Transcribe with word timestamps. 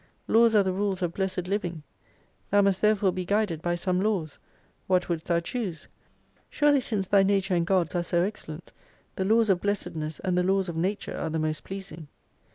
Laws 0.27 0.55
are 0.55 0.63
the 0.63 0.73
rules 0.73 1.03
of 1.03 1.13
blessed 1.13 1.45
living. 1.47 1.83
Thou 2.49 2.63
must 2.63 2.81
therefore 2.81 3.11
be 3.11 3.23
guided 3.23 3.61
by 3.61 3.75
some 3.75 4.01
laws. 4.01 4.39
What 4.87 5.07
wouldst 5.07 5.27
thou 5.27 5.41
choose? 5.41 5.87
Surely 6.49 6.81
since 6.81 7.07
thy 7.07 7.21
nature 7.21 7.53
and 7.53 7.67
God's 7.67 7.93
are 7.93 8.01
so 8.01 8.23
excellent, 8.23 8.73
the 9.15 9.25
Laws 9.25 9.51
of 9.51 9.61
Blessedness, 9.61 10.19
and 10.21 10.35
the 10.35 10.41
Laws 10.41 10.67
of 10.67 10.75
Nature 10.75 11.15
are 11.15 11.29
the 11.29 11.37
most 11.37 11.63
pleasing. 11.63 12.07